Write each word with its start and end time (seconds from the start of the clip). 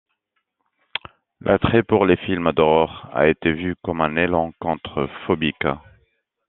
L'attrait 1.41 1.83
pour 1.83 2.07
les 2.07 2.17
films 2.17 2.53
d'horreur 2.53 3.15
a 3.15 3.27
été 3.27 3.51
vu 3.51 3.75
comme 3.83 4.01
un 4.01 4.15
élan 4.15 4.51
contre-phobique. 4.57 5.67